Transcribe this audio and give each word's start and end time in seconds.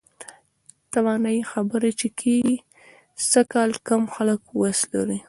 د 0.03 0.03
توانایي 0.93 1.43
خبره 1.51 1.89
چې 1.99 2.07
کېږي، 2.19 2.57
سږکال 3.29 3.71
کم 3.87 4.03
خلک 4.15 4.41
وس 4.59 4.79
لري. 4.93 5.19